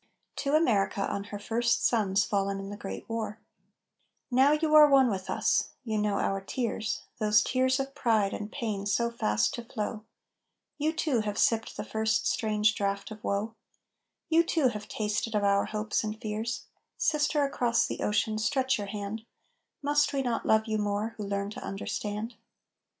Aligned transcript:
TO 0.35 0.55
AMERICA, 0.55 1.07
ON 1.11 1.25
HER 1.25 1.37
FIRST 1.37 1.85
SONS 1.85 2.25
FALLEN 2.25 2.59
IN 2.59 2.71
THE 2.71 2.75
GREAT 2.75 3.07
WAR 3.07 3.39
Now 4.31 4.51
you 4.53 4.73
are 4.73 4.89
one 4.89 5.11
with 5.11 5.29
us, 5.29 5.73
you 5.83 5.99
know 5.99 6.15
our 6.17 6.41
tears, 6.41 7.03
Those 7.19 7.43
tears 7.43 7.79
of 7.79 7.93
pride 7.93 8.33
and 8.33 8.51
pain 8.51 8.87
so 8.87 9.11
fast 9.11 9.53
to 9.53 9.63
flow; 9.63 10.03
You 10.79 10.91
too 10.91 11.19
have 11.19 11.37
sipped 11.37 11.77
the 11.77 11.83
first 11.83 12.25
strange 12.25 12.73
draught 12.73 13.11
of 13.11 13.23
woe; 13.23 13.53
You 14.27 14.43
too 14.43 14.69
have 14.69 14.87
tasted 14.87 15.35
of 15.35 15.43
our 15.43 15.65
hopes 15.65 16.03
and 16.03 16.19
fears; 16.19 16.65
Sister 16.97 17.43
across 17.43 17.85
the 17.85 18.01
ocean, 18.01 18.39
stretch 18.39 18.79
your 18.79 18.87
hand, 18.87 19.23
Must 19.83 20.13
we 20.13 20.23
not 20.23 20.47
love 20.47 20.65
you 20.65 20.79
more, 20.79 21.13
who 21.17 21.23
learn 21.23 21.51
to 21.51 21.63
understand? 21.63 22.33